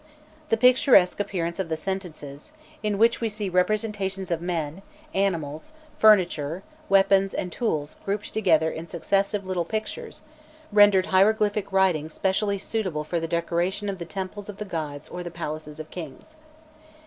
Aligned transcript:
The 0.49 0.57
picturesque 0.57 1.19
appearance 1.19 1.59
of 1.59 1.69
the 1.69 1.77
sentences, 1.77 2.51
in 2.81 2.97
which 2.97 3.21
we 3.21 3.29
see 3.29 3.49
representations 3.49 4.31
of 4.31 4.41
men, 4.41 4.81
animals, 5.13 5.73
furniture, 5.99 6.63
weapons, 6.89 7.35
and 7.35 7.51
tools 7.51 7.97
grouped 8.03 8.33
together 8.33 8.71
in 8.71 8.87
successive 8.87 9.45
little 9.45 9.63
pictures, 9.63 10.23
rendered 10.71 11.05
hieroglyphic 11.13 11.71
writing 11.71 12.09
specially 12.09 12.57
suitable 12.57 13.03
for 13.03 13.19
the 13.19 13.27
decoration 13.27 13.89
of 13.89 13.99
the 13.99 14.05
temples 14.05 14.49
of 14.49 14.57
the 14.57 14.65
gods 14.65 15.07
or 15.07 15.21
the 15.21 15.29
palaces 15.29 15.79
of 15.79 15.91
kings. 15.91 16.35